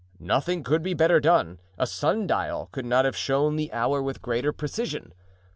Nothing 0.19 0.63
could 0.63 0.81
be 0.81 0.95
better 0.95 1.19
done; 1.19 1.59
a 1.77 1.85
sun 1.85 2.25
dial 2.25 2.69
could 2.71 2.85
not 2.85 3.05
have 3.05 3.15
shown 3.15 3.55
the 3.55 3.71
hour 3.71 4.01
with 4.01 4.19
greater 4.19 4.51
precision. 4.51 5.13